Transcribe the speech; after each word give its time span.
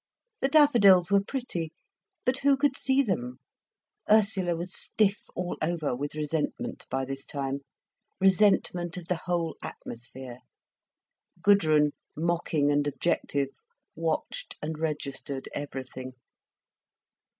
The 0.39 0.47
daffodils 0.47 1.11
were 1.11 1.23
pretty, 1.23 1.71
but 2.25 2.39
who 2.39 2.57
could 2.57 2.75
see 2.75 3.03
them? 3.03 3.37
Ursula 4.09 4.55
was 4.55 4.73
stiff 4.73 5.21
all 5.35 5.59
over 5.61 5.95
with 5.95 6.15
resentment 6.15 6.87
by 6.89 7.05
this 7.05 7.23
time, 7.23 7.59
resentment 8.19 8.97
of 8.97 9.07
the 9.09 9.21
whole 9.25 9.57
atmosphere. 9.61 10.39
Gudrun, 11.43 11.91
mocking 12.17 12.71
and 12.71 12.87
objective, 12.87 13.49
watched 13.95 14.57
and 14.59 14.79
registered 14.79 15.47
everything. 15.53 16.13